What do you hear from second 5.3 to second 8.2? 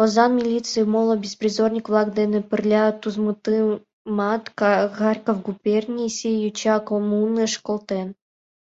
губернийысе йоча коммуныш колтен.